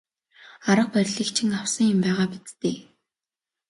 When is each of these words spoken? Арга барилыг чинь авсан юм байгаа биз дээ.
Арга 0.69 0.91
барилыг 0.93 1.29
чинь 1.35 1.55
авсан 1.59 1.85
юм 1.93 1.99
байгаа 2.03 2.25
биз 2.31 2.49
дээ. 2.61 2.77